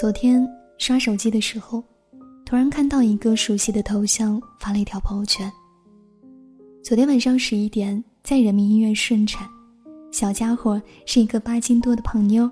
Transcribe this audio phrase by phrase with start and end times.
[0.00, 1.84] 昨天刷手机的时候，
[2.46, 5.52] 突然看到一个熟悉的头像发了一条朋友圈。
[6.82, 9.46] 昨天晚上十一点，在人民医院顺产，
[10.10, 12.50] 小家伙是一个八斤多的胖妞，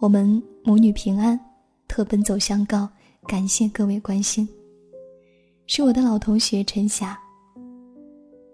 [0.00, 1.38] 我们母女平安，
[1.86, 2.88] 特奔走相告，
[3.28, 4.48] 感谢各位关心。
[5.68, 7.16] 是我的老同学陈霞。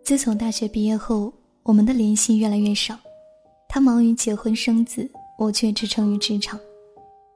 [0.04, 1.32] 自从大学毕业后，
[1.63, 2.95] 我们的联系越来越少，
[3.71, 6.61] 他忙于结婚生子，我却支撑于职场。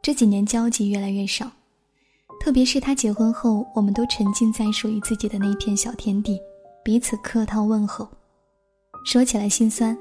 [0.03, 1.49] 这几年交集越来越少，
[2.41, 6.41] 特别是他结婚后，我们都沉浸在属于自己的那片小天地，
[6.83, 8.09] 彼此客套问候。
[9.05, 9.97] 说起来心酸，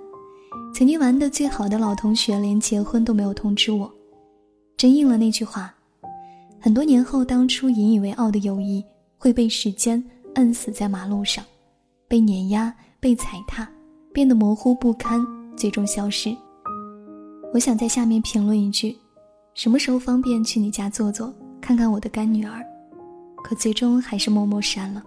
[0.74, 3.92] 曾经玩的最好的老同学连结婚都没有通知我，
[4.76, 5.72] 真应了那句话：
[6.60, 8.84] 很多年后，当初引以为傲的友谊
[9.20, 11.46] 会被时间摁死在马路上，
[12.08, 13.70] 被碾压、被踩踏，
[14.12, 15.24] 变得模糊不堪，
[15.56, 16.36] 最终消失。
[17.54, 18.98] 我想在下面评论一句。
[19.54, 22.64] 什么时候方便去你家坐坐，看看我的干女儿？
[23.44, 25.04] 可最终还是默默删了，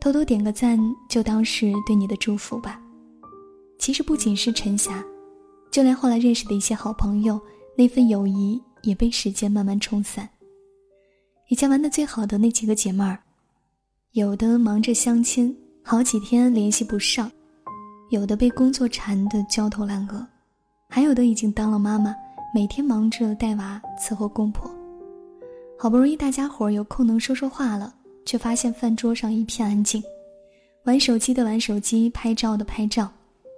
[0.00, 2.80] 偷偷点个赞，就当是对你的祝福吧。
[3.78, 5.02] 其实不仅是陈霞，
[5.70, 7.40] 就连后来认识的一些好朋友，
[7.76, 10.28] 那份友谊也被时间慢慢冲散。
[11.48, 13.18] 以前玩的最好的那几个姐妹儿，
[14.12, 17.28] 有的忙着相亲，好几天联系不上；
[18.10, 20.26] 有的被工作缠得焦头烂额，
[20.88, 22.14] 还有的已经当了妈妈。
[22.54, 24.70] 每天忙着带娃伺候公婆，
[25.76, 27.92] 好不容易大家伙有空能说说话了，
[28.24, 30.00] 却发现饭桌上一片安静，
[30.84, 33.10] 玩手机的玩手机，拍照的拍照，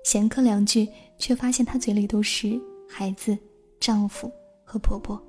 [0.03, 2.59] 闲客两句，却发现他嘴里都是
[2.89, 3.37] 孩子、
[3.79, 4.33] 丈夫
[4.65, 5.23] 和婆婆。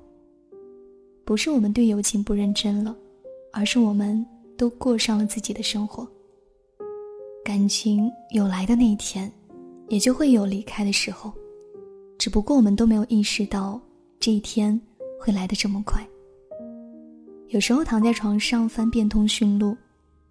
[1.26, 2.96] 不是我们对友情不认真了，
[3.52, 4.24] 而是我们
[4.56, 6.08] 都过上了自己的生活。
[7.44, 9.30] 感情有来的那一天，
[9.88, 11.30] 也就会有离开的时候。
[12.18, 13.80] 只不过我们都没有意识到
[14.18, 14.78] 这一天
[15.20, 16.04] 会来的这么快。
[17.48, 19.76] 有时候躺在床上翻遍通讯录，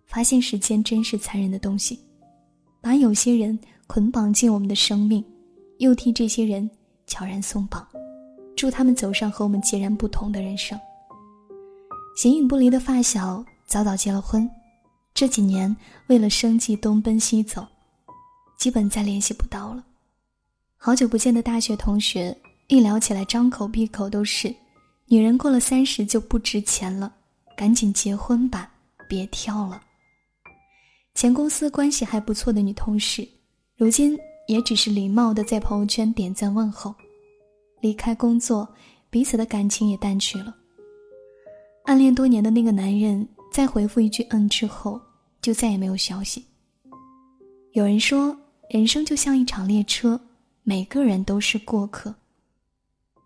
[0.06, 2.00] 发现时间真是残忍的东西，
[2.81, 5.24] 把有些人捆绑进我们的生命，
[5.80, 6.70] 又替这些人
[7.08, 7.88] 悄然松绑，
[8.56, 10.78] 祝他们走上和我们截然不同的人生。
[12.16, 14.47] 形影不离的发小早早结了婚，
[15.14, 15.76] 这几年
[16.08, 17.66] 为了生计东奔西走，
[18.59, 19.84] 基本再联系不到了。
[20.80, 22.36] 好久不见的大学同学，
[22.68, 24.54] 一聊起来张口闭口都是
[25.10, 27.12] “女人过了三十就不值钱了，
[27.58, 28.72] 赶紧结婚吧，
[29.10, 29.82] 别挑了。”
[31.16, 33.28] 前公司关系还不错的女同事，
[33.76, 34.18] 如今
[34.48, 36.94] 也只是礼貌的在朋友圈点赞问候。
[37.82, 38.68] 离开工作，
[39.09, 40.56] 彼此的感情也淡去了。
[41.86, 45.02] 暗恋多年的那个男人，在回复一句“嗯”之后，
[45.42, 46.46] 就再也没有消息。
[47.74, 48.38] 有人说，
[48.70, 50.20] 人生就像一场列车。
[50.69, 52.13] 每个人都是过客，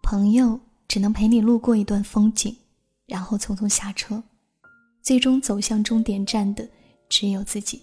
[0.03, 2.56] 朋友只能陪你路过一段风景，
[3.07, 4.22] 然后匆匆下车，
[5.02, 6.69] 最终走向终点站的
[7.09, 7.81] 只有自己。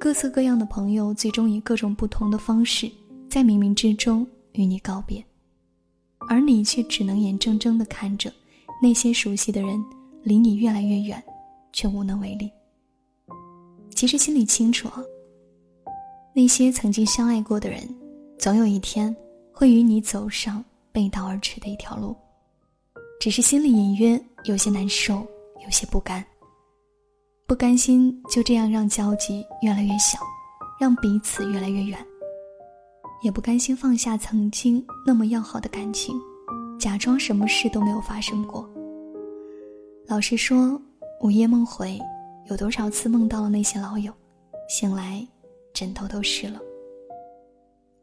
[0.00, 2.90] 各色各样的朋友，最终以各种不同的方式，
[3.30, 5.24] 在冥冥之中与你告别，
[6.28, 8.34] 而你却只能眼睁睁地看着
[8.82, 9.80] 那些熟悉的人
[10.24, 11.22] 离你越来越远，
[11.72, 12.50] 却无能为力。
[13.94, 15.00] 其实心里清楚啊，
[16.34, 17.88] 那些曾经相爱过的人。
[18.44, 19.16] 总有一天，
[19.50, 20.62] 会与你走上
[20.92, 22.14] 背道而驰的一条路，
[23.18, 25.26] 只是心里隐约有些难受，
[25.64, 26.22] 有些不甘。
[27.46, 30.18] 不甘心就这样让交集越来越小，
[30.78, 31.98] 让彼此越来越远，
[33.22, 36.14] 也不甘心放下曾经那么要好的感情，
[36.78, 38.68] 假装什么事都没有发生过。
[40.06, 40.78] 老实说，
[41.22, 41.98] 午夜梦回，
[42.50, 44.12] 有多少次梦到了那些老友，
[44.68, 45.26] 醒来，
[45.72, 46.60] 枕头都湿了。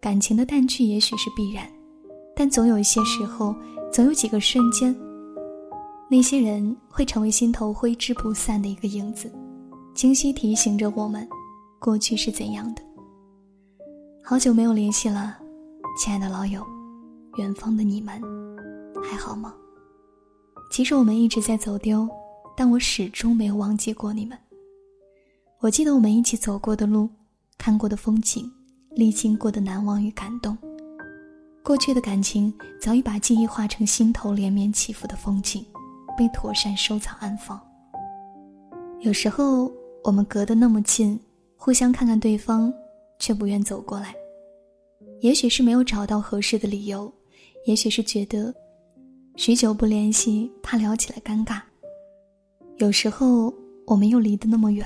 [0.01, 1.71] 感情的淡去也许是必然，
[2.35, 3.55] 但总有一些时候，
[3.93, 4.95] 总有几个瞬间，
[6.09, 9.31] 那些人会成为心头挥之不散的一个影子，
[9.93, 11.27] 清晰提醒着我们，
[11.79, 12.81] 过去是怎样的。
[14.23, 15.37] 好久没有联系了，
[15.99, 16.65] 亲爱的老友，
[17.37, 18.19] 远方的你们，
[19.03, 19.53] 还好吗？
[20.71, 22.09] 其实我们一直在走丢，
[22.57, 24.35] 但我始终没有忘记过你们。
[25.59, 27.07] 我记得我们一起走过的路，
[27.55, 28.51] 看过的风景。
[28.93, 30.57] 历经过的难忘与感动，
[31.63, 35.65] 过去的感情早已把记忆化成心头连绵起伏的风景，
[36.17, 37.59] 被妥善收藏安放。
[38.99, 39.71] 有时候
[40.03, 41.17] 我们隔得那么近，
[41.55, 42.71] 互相看看对方，
[43.17, 44.13] 却不愿走过来。
[45.21, 47.11] 也许是没有找到合适的理由，
[47.65, 48.53] 也许是觉得
[49.37, 51.61] 许久不联系，怕聊起来尴尬。
[52.77, 53.53] 有时候
[53.87, 54.85] 我们又离得那么远。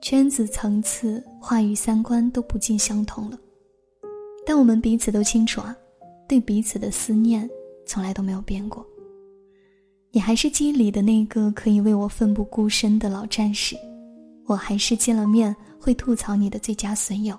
[0.00, 3.38] 圈子、层次、话语、三观都不尽相同了，
[4.46, 5.76] 但我们彼此都清楚啊，
[6.28, 7.48] 对彼此的思念
[7.86, 8.86] 从来都没有变过。
[10.10, 13.76] 你还是记忆里的那个可以为我奋不顾身的老战士，
[14.46, 17.38] 我还是见了面会吐槽你的最佳损友。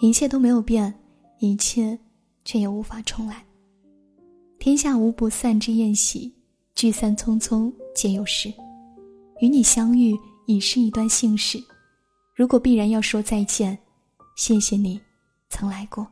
[0.00, 0.92] 一切都没有变，
[1.38, 1.98] 一切
[2.44, 3.42] 却也无法重来。
[4.58, 6.34] 天下无不散之宴席，
[6.74, 8.52] 聚散匆匆皆有时。
[9.40, 10.14] 与你相遇
[10.46, 11.62] 已是一段幸事，
[12.34, 13.76] 如果必然要说再见，
[14.36, 15.00] 谢谢你
[15.48, 16.06] 曾来过。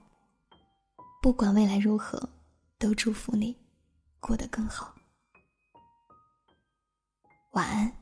[1.22, 2.28] 不管未来如何，
[2.78, 3.56] 都祝福你
[4.20, 4.94] 过得更好。
[7.52, 7.92] 晚安，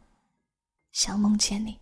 [0.92, 1.81] 想梦见你。